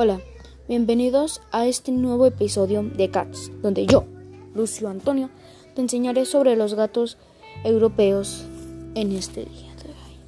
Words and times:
Hola, 0.00 0.20
bienvenidos 0.68 1.40
a 1.50 1.66
este 1.66 1.90
nuevo 1.90 2.24
episodio 2.24 2.84
de 2.84 3.10
Cats, 3.10 3.50
donde 3.62 3.84
yo, 3.84 4.04
Lucio 4.54 4.88
Antonio, 4.88 5.28
te 5.74 5.80
enseñaré 5.80 6.24
sobre 6.24 6.54
los 6.54 6.74
gatos 6.74 7.18
europeos 7.64 8.44
en 8.94 9.10
este 9.10 9.40
día 9.40 9.74
de 9.82 9.88
hoy. 9.88 10.20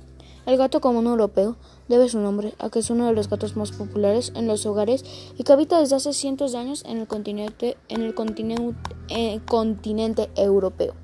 El 0.46 0.56
gato 0.56 0.80
común 0.80 1.06
europeo 1.06 1.54
debe 1.86 2.08
su 2.08 2.18
nombre 2.18 2.54
a 2.58 2.68
que 2.68 2.80
es 2.80 2.90
uno 2.90 3.06
de 3.06 3.12
los 3.12 3.30
gatos 3.30 3.54
más 3.54 3.70
populares 3.70 4.32
en 4.34 4.48
los 4.48 4.66
hogares 4.66 5.04
y 5.38 5.44
que 5.44 5.52
habita 5.52 5.78
desde 5.78 5.94
hace 5.94 6.14
cientos 6.14 6.50
de 6.50 6.58
años 6.58 6.82
en 6.84 6.98
el 6.98 7.06
continente, 7.06 7.76
en 7.88 8.02
el 8.02 8.12
continente, 8.12 8.74
en 9.06 9.28
el 9.34 9.44
continente 9.44 10.30
europeo. 10.34 10.94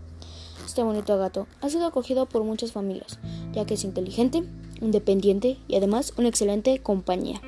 Este 0.67 0.83
bonito 0.83 1.17
gato 1.17 1.47
ha 1.61 1.69
sido 1.69 1.87
acogido 1.87 2.27
por 2.27 2.43
muchas 2.43 2.73
familias, 2.73 3.21
ya 3.53 3.65
que 3.65 3.75
es 3.75 3.85
inteligente, 3.85 4.43
independiente 4.81 5.57
y 5.69 5.77
además 5.77 6.13
una 6.17 6.27
excelente 6.27 6.83
compañía. 6.83 7.41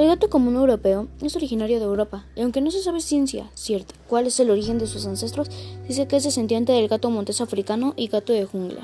El 0.00 0.06
gato 0.06 0.30
común 0.30 0.56
europeo 0.56 1.08
es 1.20 1.36
originario 1.36 1.78
de 1.78 1.84
Europa, 1.84 2.24
y 2.34 2.40
aunque 2.40 2.62
no 2.62 2.70
se 2.70 2.82
sabe 2.82 3.02
ciencia 3.02 3.50
cierta 3.52 3.94
cuál 4.08 4.26
es 4.26 4.40
el 4.40 4.50
origen 4.50 4.78
de 4.78 4.86
sus 4.86 5.04
ancestros, 5.04 5.50
dice 5.86 6.08
que 6.08 6.16
es 6.16 6.24
descendiente 6.24 6.72
del 6.72 6.88
gato 6.88 7.10
montés 7.10 7.42
africano 7.42 7.92
y 7.98 8.08
gato 8.08 8.32
de 8.32 8.46
jungla. 8.46 8.80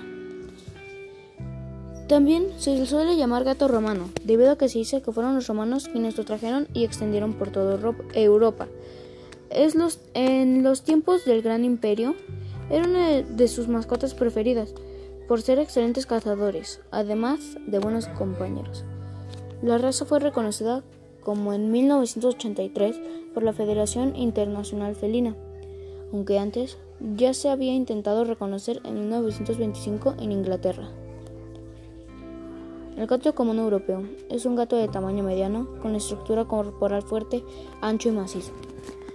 También 2.07 2.49
se 2.59 2.77
le 2.77 2.85
suele 2.85 3.17
llamar 3.17 3.45
gato 3.45 3.67
romano, 3.67 4.11
debido 4.25 4.51
a 4.51 4.59
que 4.59 4.69
se 4.69 4.81
dice 4.81 5.01
que 5.01 5.11
fueron 5.11 5.35
los 5.35 5.47
romanos 5.47 5.89
quienes 5.89 6.19
lo 6.19 6.27
trajeron 6.27 6.69
y 6.75 6.85
extendieron 6.85 7.33
por 7.33 7.49
toda 7.49 7.81
Europa. 8.13 8.69
Es 9.49 9.75
los, 9.75 10.01
en 10.13 10.63
los 10.63 10.83
tiempos 10.83 11.25
del 11.25 11.41
Gran 11.41 11.65
Imperio, 11.65 12.15
era 12.69 12.87
una 12.87 13.23
de 13.23 13.49
sus 13.49 13.69
mascotas 13.69 14.13
preferidas, 14.13 14.75
por 15.29 15.41
ser 15.41 15.61
excelentes 15.61 16.05
cazadores, 16.05 16.81
además 16.91 17.41
de 17.67 17.79
buenos 17.79 18.07
compañeros. 18.07 18.85
La 19.63 19.79
raza 19.79 20.05
fue 20.05 20.21
reconocida 20.21 20.85
como 21.27 21.53
en 21.53 21.73
1983 21.73 23.01
por 23.35 23.43
la 23.43 23.53
Federación 23.53 24.15
Internacional 24.15 24.95
Felina, 24.95 25.35
aunque 26.13 26.39
antes 26.39 26.79
ya 27.17 27.35
se 27.35 27.49
había 27.49 27.75
intentado 27.75 28.23
reconocer 28.23 28.81
en 28.85 29.01
1925 29.01 30.15
en 30.21 30.31
Inglaterra. 30.31 30.89
El 32.97 33.09
gato 33.09 33.35
común 33.35 33.59
europeo 33.59 34.05
es 34.31 34.47
un 34.47 34.55
gato 34.55 34.77
de 34.77 34.87
tamaño 34.87 35.25
mediano, 35.25 35.67
con 35.83 35.97
estructura 35.97 36.45
corporal 36.45 37.03
fuerte, 37.03 37.43
ancho 37.81 38.09
y 38.09 38.13
macizo, 38.13 38.53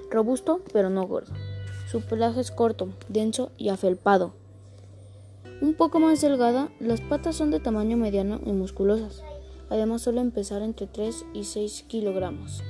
robusto 0.10 0.60
pero 0.74 0.90
no 0.90 1.08
gordo. 1.08 1.32
Su 1.90 2.02
pelaje 2.02 2.42
es 2.42 2.52
corto, 2.52 2.90
denso 3.08 3.52
y 3.58 3.70
afelpado. 3.70 4.34
Un 5.62 5.76
poco 5.76 6.02
más 6.02 6.20
delgada, 6.20 6.74
las 6.82 7.00
patas 7.00 7.38
son 7.38 7.52
de 7.52 7.62
tamaño 7.62 7.96
mediano 7.96 8.42
y 8.46 8.52
musculosas. 8.52 9.24
Además 9.72 10.02
suelen 10.02 10.32
pesar 10.32 10.62
entre 10.62 10.86
3 10.86 11.26
y 11.34 11.46
6 11.46 11.86
kilogramos. 11.88 12.62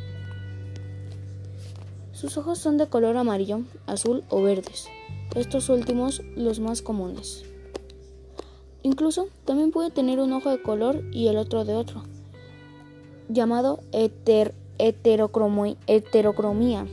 Sus 2.13 2.37
ojos 2.37 2.59
son 2.59 2.77
de 2.77 2.87
color 2.87 3.17
amarillo, 3.17 3.61
azul 3.87 4.23
o 4.29 4.43
verdes, 4.43 4.87
estos 5.33 5.69
últimos 5.69 6.21
los 6.35 6.59
más 6.59 6.83
comunes. 6.83 7.43
Incluso 8.83 9.29
también 9.45 9.71
puede 9.71 9.89
tener 9.89 10.19
un 10.19 10.31
ojo 10.31 10.51
de 10.51 10.61
color 10.61 11.03
y 11.11 11.27
el 11.27 11.37
otro 11.37 11.65
de 11.65 11.73
otro, 11.73 12.03
llamado 13.29 13.79
heterocromía. 15.87 16.85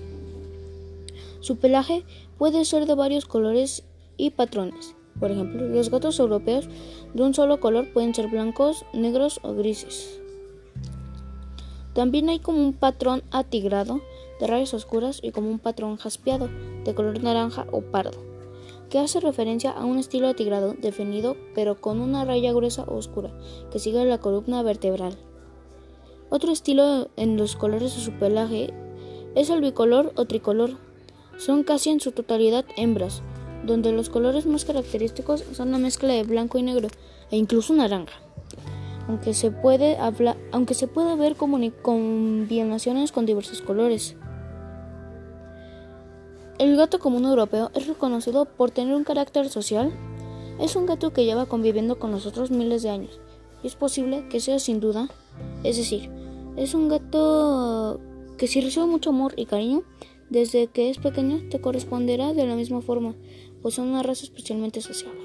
Su 1.41 1.59
pelaje 1.59 2.07
puede 2.39 2.65
ser 2.65 2.87
de 2.87 2.95
varios 2.95 3.27
colores 3.27 3.85
y 4.17 4.31
patrones. 4.31 4.95
Por 5.21 5.31
ejemplo, 5.31 5.67
los 5.67 5.91
gatos 5.91 6.19
europeos 6.19 6.69
de 7.15 7.23
un 7.23 7.35
solo 7.35 7.61
color 7.61 7.93
pueden 7.93 8.15
ser 8.15 8.29
blancos, 8.29 8.85
negros 8.93 9.41
o 9.43 9.55
grises. 9.55 10.21
También 11.95 12.29
hay 12.29 12.39
como 12.39 12.59
un 12.59 12.75
patrón 12.75 13.23
atigrado 13.31 14.01
de 14.39 14.47
rayas 14.47 14.75
oscuras 14.75 15.19
y 15.23 15.33
como 15.33 15.51
un 15.51 15.59
patrón 15.59 15.97
jaspeado 15.97 16.49
de 16.85 16.95
color 16.95 17.23
naranja 17.23 17.67
o 17.73 17.81
pardo, 17.81 18.19
que 18.89 18.99
hace 19.01 19.19
referencia 19.19 19.73
a 19.73 19.85
un 19.85 19.99
estilo 19.99 20.29
atigrado 20.29 20.75
definido 20.75 21.37
pero 21.55 21.81
con 21.81 22.01
una 22.01 22.25
raya 22.25 22.53
gruesa 22.53 22.85
o 22.85 22.97
oscura 22.97 23.33
que 23.73 23.81
sigue 23.81 24.05
la 24.05 24.19
columna 24.19 24.63
vertebral. 24.63 25.19
Otro 26.31 26.53
estilo 26.53 27.09
en 27.17 27.37
los 27.37 27.57
colores 27.57 27.97
de 27.97 28.03
su 28.03 28.13
pelaje 28.13 28.73
es 29.35 29.51
el 29.51 29.61
bicolor 29.61 30.13
o 30.17 30.27
tricolor. 30.27 30.77
Son 31.39 31.63
casi 31.63 31.91
en 31.91 32.01
su 32.01 32.13
totalidad 32.13 32.65
hembras, 32.77 33.23
donde 33.65 33.93
los 33.93 34.11
colores 34.11 34.47
más 34.47 34.65
característicos 34.65 35.45
son 35.53 35.73
la 35.73 35.79
mezcla 35.79 36.13
de 36.13 36.25
blanco 36.25 36.59
y 36.59 36.63
negro 36.63 36.89
e 37.31 37.37
incluso 37.37 37.75
naranja. 37.75 38.15
Aunque 39.09 39.35
se 39.35 39.51
puede, 39.51 39.97
aunque 40.53 40.75
se 40.75 40.87
puede 40.87 41.17
ver 41.17 41.37
combinaciones 41.37 43.13
con 43.13 43.27
diversos 43.27 43.63
colores. 43.63 44.17
El 46.59 46.77
gato 46.77 46.99
común 46.99 47.25
europeo 47.25 47.71
es 47.75 47.87
reconocido 47.87 48.45
por 48.45 48.71
tener 48.71 48.95
un 48.95 49.05
carácter 49.05 49.49
social. 49.49 49.93
Es 50.61 50.77
un 50.77 50.87
gato 50.87 51.13
que 51.13 51.25
lleva 51.25 51.47
conviviendo 51.47 51.99
con 51.99 52.11
nosotros 52.11 52.51
miles 52.51 52.83
de 52.83 52.91
años 52.91 53.21
y 53.63 53.67
es 53.67 53.75
posible 53.75 54.27
que 54.29 54.41
sea 54.41 54.59
sin 54.59 54.81
duda, 54.81 55.09
es 55.65 55.77
decir, 55.77 56.11
es 56.57 56.75
un 56.75 56.89
gato 56.89 58.01
que 58.37 58.47
si 58.47 58.61
recibe 58.61 58.87
mucho 58.87 59.11
amor 59.11 59.35
y 59.37 59.47
cariño, 59.47 59.83
desde 60.31 60.67
que 60.67 60.91
es 60.91 60.99
pequeño 60.99 61.49
te 61.51 61.61
corresponderá 61.61 62.35
de 62.35 62.47
la 62.47 62.55
misma 62.55 62.81
forma, 62.81 63.15
pues 63.63 63.75
son 63.75 63.89
una 63.89 64.03
raza 64.03 64.25
especialmente 64.25 64.81
sociable. 64.81 65.21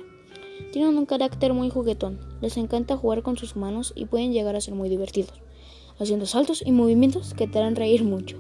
Tienen 0.72 0.98
un 0.98 1.06
carácter 1.06 1.54
muy 1.54 1.70
juguetón, 1.70 2.20
les 2.42 2.58
encanta 2.58 2.98
jugar 2.98 3.22
con 3.22 3.38
sus 3.38 3.56
manos 3.56 3.94
y 3.96 4.06
pueden 4.06 4.34
llegar 4.34 4.56
a 4.56 4.62
ser 4.62 4.76
muy 4.76 4.90
divertidos, 4.90 5.42
haciendo 6.00 6.26
saltos 6.26 6.64
y 6.66 6.72
movimientos 6.72 7.34
que 7.34 7.48
te 7.48 7.60
harán 7.60 7.76
reír 7.76 8.04
mucho. 8.04 8.38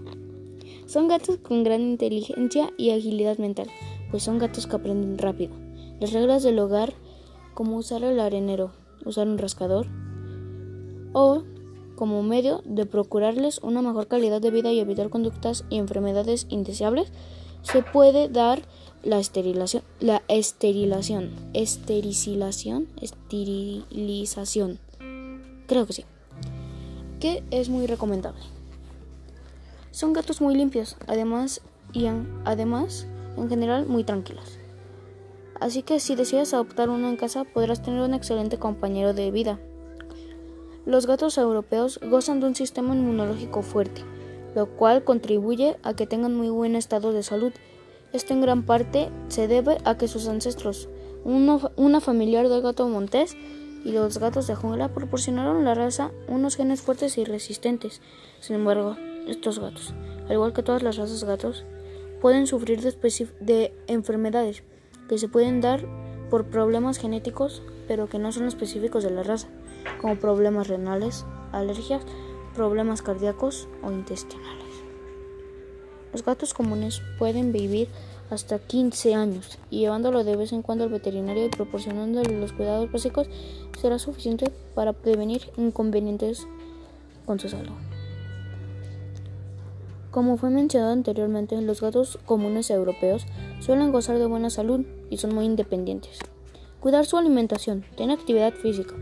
Son 0.85 1.07
gatos 1.07 1.37
con 1.37 1.63
gran 1.63 1.81
inteligencia 1.81 2.71
y 2.77 2.91
agilidad 2.91 3.37
mental, 3.37 3.67
pues 4.11 4.23
son 4.23 4.37
gatos 4.37 4.67
que 4.67 4.75
aprenden 4.75 5.17
rápido. 5.17 5.53
Las 5.99 6.13
reglas 6.13 6.43
del 6.43 6.59
hogar, 6.59 6.93
como 7.53 7.77
usar 7.77 8.03
el 8.03 8.19
arenero, 8.19 8.71
usar 9.05 9.27
un 9.27 9.37
rascador, 9.37 9.87
o 11.13 11.43
como 11.95 12.23
medio 12.23 12.61
de 12.65 12.85
procurarles 12.85 13.59
una 13.59 13.81
mejor 13.81 14.07
calidad 14.07 14.41
de 14.41 14.51
vida 14.51 14.71
y 14.71 14.79
evitar 14.79 15.09
conductas 15.09 15.65
y 15.69 15.77
enfermedades 15.77 16.47
indeseables, 16.49 17.11
se 17.61 17.81
puede 17.81 18.29
dar 18.29 18.61
la 19.03 19.19
esterilización, 19.19 19.83
la 19.99 20.23
esterilización, 20.27 21.29
esterilización, 23.01 24.79
creo 25.67 25.85
que 25.85 25.93
sí, 25.93 26.05
que 27.19 27.43
es 27.51 27.69
muy 27.69 27.87
recomendable. 27.87 28.41
Son 29.91 30.13
gatos 30.13 30.41
muy 30.41 30.55
limpios, 30.55 30.97
además 31.07 31.61
y 31.93 32.07
además 32.45 33.07
en 33.37 33.49
general 33.49 33.85
muy 33.85 34.03
tranquilos. 34.03 34.57
Así 35.59 35.83
que 35.83 35.99
si 35.99 36.15
decides 36.15 36.53
adoptar 36.53 36.89
uno 36.89 37.07
en 37.09 37.15
casa 37.15 37.43
podrás 37.43 37.81
tener 37.81 38.01
un 38.01 38.13
excelente 38.13 38.57
compañero 38.57 39.13
de 39.13 39.31
vida. 39.31 39.59
Los 40.85 41.07
gatos 41.07 41.37
europeos 41.37 41.97
gozan 42.03 42.41
de 42.41 42.47
un 42.47 42.55
sistema 42.55 42.93
inmunológico 42.93 43.61
fuerte, 43.61 44.01
lo 44.53 44.65
cual 44.65 45.05
contribuye 45.05 45.77
a 45.81 45.93
que 45.93 46.07
tengan 46.07 46.35
muy 46.35 46.49
buen 46.49 46.75
estado 46.75 47.13
de 47.13 47.23
salud. 47.23 47.53
Esto 48.11 48.33
en 48.33 48.41
gran 48.41 48.63
parte 48.63 49.09
se 49.29 49.47
debe 49.47 49.77
a 49.85 49.97
que 49.97 50.09
sus 50.09 50.27
ancestros, 50.27 50.89
una 51.23 52.01
familiar 52.01 52.49
del 52.49 52.61
gato 52.61 52.89
montés 52.89 53.37
y 53.85 53.93
los 53.93 54.17
gatos 54.17 54.45
de 54.47 54.55
jungla, 54.55 54.93
proporcionaron 54.93 55.61
a 55.61 55.63
la 55.63 55.73
raza 55.73 56.11
unos 56.27 56.57
genes 56.57 56.81
fuertes 56.81 57.17
y 57.17 57.23
resistentes. 57.23 58.01
Sin 58.41 58.57
embargo, 58.57 58.97
estos 59.25 59.59
gatos, 59.59 59.93
al 60.25 60.33
igual 60.33 60.51
que 60.51 60.63
todas 60.63 60.83
las 60.83 60.97
razas 60.97 61.23
gatos, 61.23 61.63
pueden 62.19 62.45
sufrir 62.45 62.81
de 62.81 63.73
enfermedades 63.87 64.63
que 65.07 65.17
se 65.17 65.29
pueden 65.29 65.61
dar 65.61 65.85
por 66.29 66.43
problemas 66.47 66.97
genéticos, 66.97 67.63
pero 67.87 68.09
que 68.09 68.19
no 68.19 68.33
son 68.33 68.47
específicos 68.47 69.05
de 69.05 69.11
la 69.11 69.23
raza 69.23 69.47
como 69.99 70.15
problemas 70.15 70.67
renales, 70.67 71.25
alergias, 71.51 72.03
problemas 72.55 73.01
cardíacos 73.01 73.67
o 73.83 73.91
intestinales. 73.91 74.63
Los 76.11 76.23
gatos 76.23 76.53
comunes 76.53 77.01
pueden 77.17 77.51
vivir 77.51 77.89
hasta 78.29 78.59
15 78.59 79.15
años 79.15 79.57
y 79.69 79.79
llevándolo 79.79 80.23
de 80.23 80.35
vez 80.35 80.53
en 80.53 80.61
cuando 80.61 80.83
al 80.83 80.89
veterinario 80.89 81.45
y 81.45 81.49
proporcionándole 81.49 82.39
los 82.39 82.53
cuidados 82.53 82.91
básicos 82.91 83.27
será 83.79 83.99
suficiente 83.99 84.51
para 84.75 84.93
prevenir 84.93 85.49
inconvenientes 85.57 86.47
con 87.25 87.39
su 87.39 87.49
salud. 87.49 87.73
Como 90.11 90.37
fue 90.37 90.51
mencionado 90.51 90.93
anteriormente, 90.93 91.59
los 91.61 91.81
gatos 91.81 92.19
comunes 92.25 92.69
europeos 92.69 93.25
suelen 93.59 93.91
gozar 93.91 94.19
de 94.19 94.27
buena 94.27 94.51
salud 94.51 94.85
y 95.09 95.17
son 95.17 95.33
muy 95.33 95.45
independientes. 95.45 96.19
Cuidar 96.79 97.05
su 97.05 97.17
alimentación, 97.17 97.83
tener 97.97 98.19
actividad 98.19 98.53
física, 98.53 98.93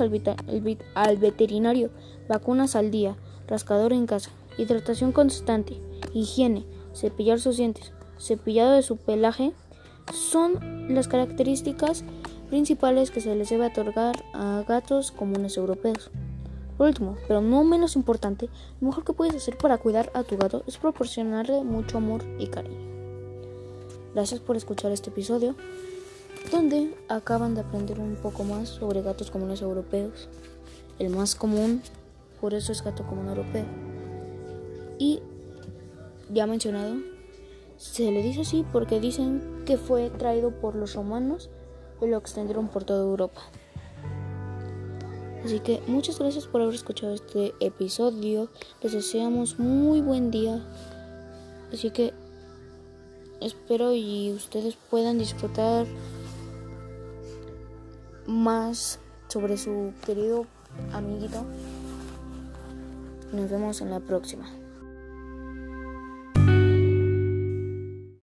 al, 0.00 0.78
al 0.94 1.16
veterinario, 1.16 1.90
vacunas 2.28 2.76
al 2.76 2.90
día, 2.90 3.16
rascador 3.46 3.92
en 3.92 4.06
casa, 4.06 4.30
hidratación 4.58 5.12
constante, 5.12 5.80
higiene, 6.14 6.64
cepillar 6.94 7.40
sus 7.40 7.56
dientes, 7.56 7.92
cepillado 8.18 8.72
de 8.72 8.82
su 8.82 8.96
pelaje, 8.96 9.52
son 10.12 10.94
las 10.94 11.08
características 11.08 12.04
principales 12.48 13.10
que 13.10 13.20
se 13.20 13.34
les 13.34 13.50
debe 13.50 13.66
otorgar 13.66 14.14
a 14.32 14.64
gatos 14.66 15.10
comunes 15.10 15.56
europeos. 15.56 16.10
Por 16.76 16.88
último, 16.88 17.16
pero 17.26 17.40
no 17.40 17.64
menos 17.64 17.96
importante, 17.96 18.48
lo 18.80 18.88
mejor 18.88 19.04
que 19.04 19.14
puedes 19.14 19.34
hacer 19.34 19.56
para 19.56 19.78
cuidar 19.78 20.10
a 20.14 20.22
tu 20.22 20.36
gato 20.36 20.62
es 20.66 20.76
proporcionarle 20.76 21.64
mucho 21.64 21.98
amor 21.98 22.22
y 22.38 22.48
cariño. 22.48 22.86
Gracias 24.14 24.40
por 24.40 24.56
escuchar 24.56 24.92
este 24.92 25.10
episodio, 25.10 25.56
donde 26.50 26.94
acaban 27.08 27.54
de 27.54 27.62
aprender 27.62 28.00
un 28.00 28.16
poco 28.16 28.44
más 28.44 28.68
sobre 28.68 29.02
gatos 29.02 29.30
comunes 29.30 29.62
europeos. 29.62 30.28
El 30.98 31.10
más 31.10 31.34
común, 31.34 31.82
por 32.40 32.54
eso 32.54 32.72
es 32.72 32.82
gato 32.82 33.06
común 33.06 33.28
europeo. 33.28 33.66
Y 34.98 35.20
ya 36.30 36.46
mencionado, 36.46 36.96
se 37.76 38.10
le 38.10 38.22
dice 38.22 38.42
así 38.42 38.64
porque 38.72 39.00
dicen 39.00 39.62
que 39.66 39.76
fue 39.76 40.10
traído 40.10 40.50
por 40.50 40.74
los 40.74 40.94
romanos 40.94 41.50
y 42.00 42.06
lo 42.06 42.16
extendieron 42.16 42.68
por 42.68 42.84
toda 42.84 43.02
Europa. 43.02 43.42
Así 45.44 45.60
que 45.60 45.80
muchas 45.86 46.18
gracias 46.18 46.46
por 46.46 46.60
haber 46.60 46.74
escuchado 46.74 47.14
este 47.14 47.54
episodio. 47.60 48.48
Les 48.82 48.92
deseamos 48.92 49.58
muy 49.58 50.00
buen 50.00 50.30
día. 50.30 50.60
Así 51.72 51.90
que 51.90 52.12
espero 53.40 53.94
y 53.94 54.32
ustedes 54.32 54.76
puedan 54.90 55.18
disfrutar 55.18 55.86
más 58.26 58.98
sobre 59.28 59.56
su 59.56 59.92
querido 60.04 60.46
amiguito. 60.92 61.44
Nos 63.32 63.50
vemos 63.50 63.80
en 63.80 63.90
la 63.90 64.00
próxima. 64.00 64.48